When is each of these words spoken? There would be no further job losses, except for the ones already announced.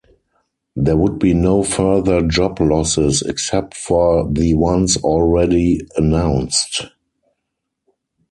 There 0.75 0.97
would 0.97 1.19
be 1.19 1.35
no 1.35 1.61
further 1.61 2.25
job 2.25 2.59
losses, 2.59 3.21
except 3.21 3.77
for 3.77 4.27
the 4.27 4.55
ones 4.55 4.97
already 4.97 5.81
announced. 5.95 6.87